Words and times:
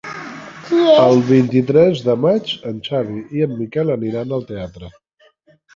El 1.01 1.21
vint-i-tres 1.27 2.01
de 2.09 2.15
maig 2.25 2.57
en 2.73 2.81
Xavi 2.89 3.23
i 3.39 3.47
en 3.49 3.57
Miquel 3.61 3.97
aniran 3.99 4.39
al 4.41 4.49
teatre. 4.53 4.95